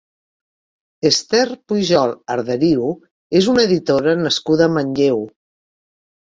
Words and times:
Ester 1.09 1.43
Pujol 1.71 2.13
Arderiu 2.37 2.87
és 3.41 3.51
una 3.53 3.67
editora 3.69 4.17
nascuda 4.23 4.67
a 4.69 4.71
Manlleu. 4.79 5.23